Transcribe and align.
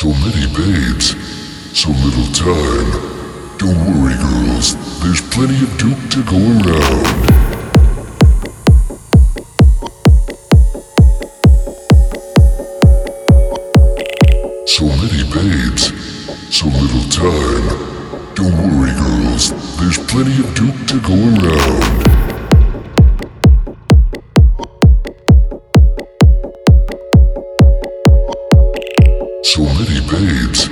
So 0.00 0.08
many 0.08 0.46
babes, 0.56 1.10
so 1.78 1.90
little 1.90 2.32
time. 2.32 2.90
Don't 3.58 3.76
worry, 3.84 4.16
girls, 4.16 4.74
there's 5.00 5.20
plenty 5.28 5.62
of 5.62 5.76
Duke 5.76 6.08
to 6.12 6.22
go 6.24 6.38
around. 6.38 7.06
So 14.66 14.86
many 14.86 15.22
babes, 15.34 15.92
so 16.48 16.68
little 16.68 17.06
time. 17.10 17.68
Don't 18.34 18.56
worry, 18.56 18.92
girls, 18.92 19.52
there's 19.76 19.98
plenty 19.98 20.38
of 20.40 20.54
Duke 20.54 20.86
to 20.86 21.00
go 21.06 21.12
around. 21.12 22.19
So 29.50 29.62
many 29.62 29.98
babes, 30.08 30.70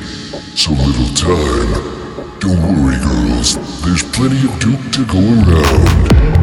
so 0.55 0.70
little 0.70 1.12
time. 1.16 2.38
Don't 2.38 2.62
worry, 2.62 2.96
girls, 3.01 3.56
there's 3.82 4.04
plenty 4.12 4.38
of 4.46 4.56
Duke 4.60 4.92
to 4.92 5.04
go 5.04 5.18
around. 5.18 6.38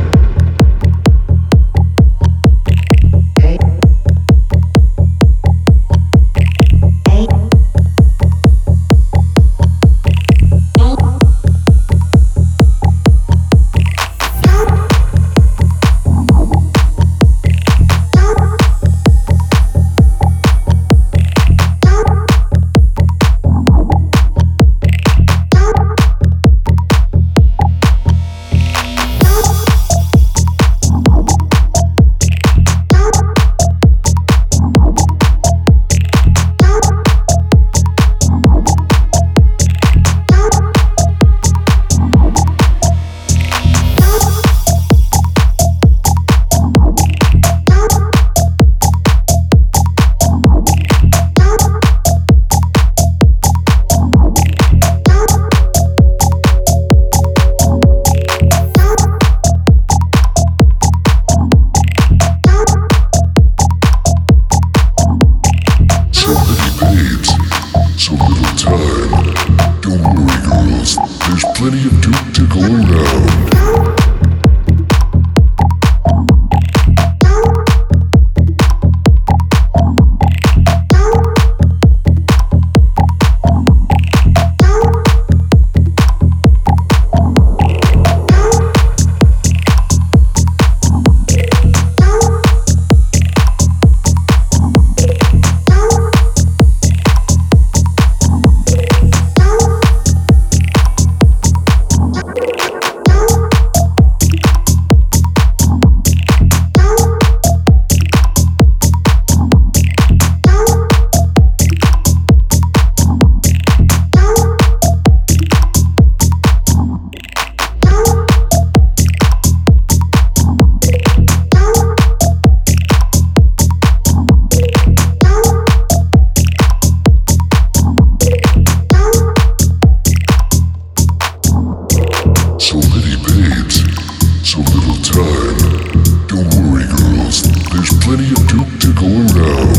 Duke 139.15 139.74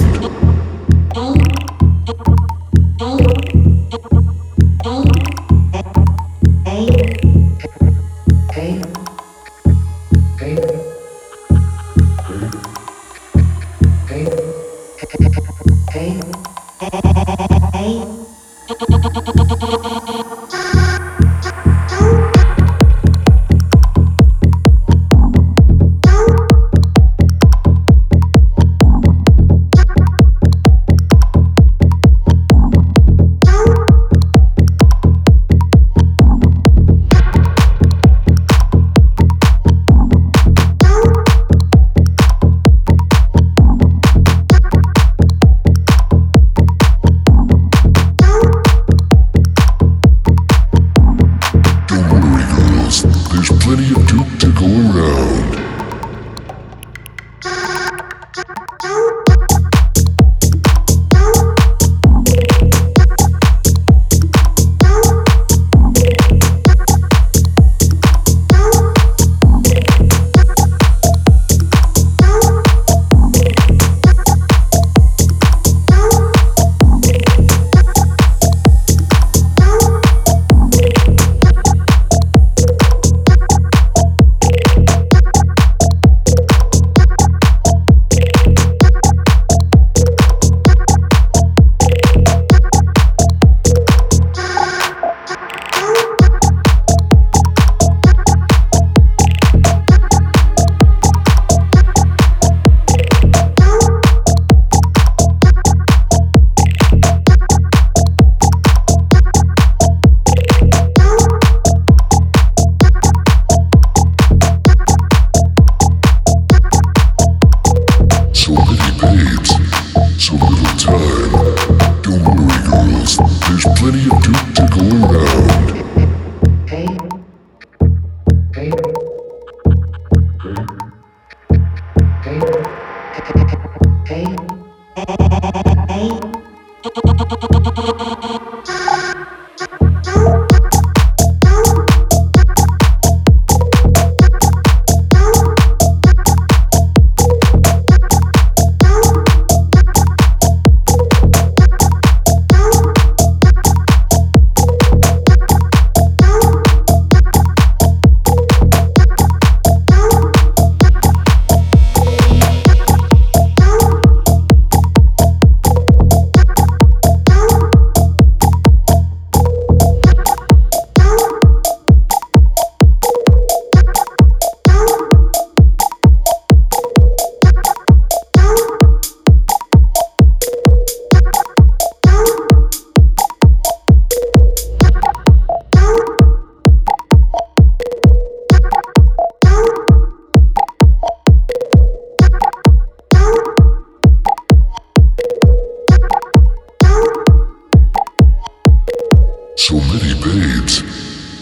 city 123.87 124.11
of 124.11 124.21
Duke 124.21 124.55
to 124.55 124.67
glue 124.73 125.01
down. 125.13 125.66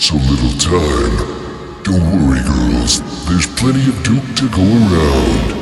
So 0.05 0.17
little 0.17 0.53
time. 0.59 1.83
Don't 1.83 2.29
worry, 2.29 2.43
girls, 2.43 3.01
there's 3.25 3.47
plenty 3.47 3.89
of 3.89 4.03
Duke 4.03 4.37
to 4.37 4.51
go 4.51 4.61
around. 4.61 5.55